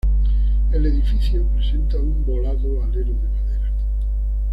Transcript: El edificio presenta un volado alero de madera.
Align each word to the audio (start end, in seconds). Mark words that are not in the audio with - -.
El 0.71 0.83
edificio 0.87 1.43
presenta 1.55 1.97
un 1.97 2.25
volado 2.25 2.81
alero 2.83 3.13
de 3.13 3.13
madera. 3.29 3.71